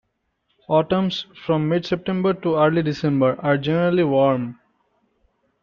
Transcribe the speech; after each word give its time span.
Autumns, 0.67 1.27
from 1.45 1.69
mid-September 1.69 2.33
to 2.33 2.55
early 2.55 2.81
December, 2.81 3.39
are 3.39 3.55
generally 3.55 4.03
warm. 4.03 4.59